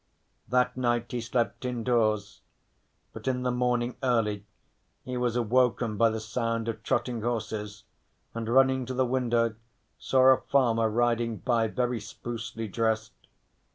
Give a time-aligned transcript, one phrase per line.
[0.49, 2.41] That night he slept indoors,
[3.13, 4.47] but in the morning early
[5.03, 7.83] he was awoken by the sound of trotting horses,
[8.33, 9.53] and running to the window
[9.99, 13.13] saw a farmer riding by very sprucely dressed.